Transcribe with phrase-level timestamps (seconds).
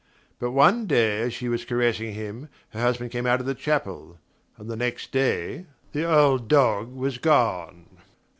[0.39, 4.17] But one day as she was caressing him her husband came out of the chapel;
[4.57, 7.85] and the next day the old dog was gone...